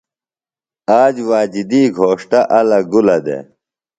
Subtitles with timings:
[1.01, 3.43] آج واجدی گھوݜٹہ الہ گُلہ دےۡ۔